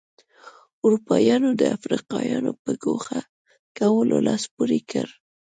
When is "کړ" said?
4.91-5.07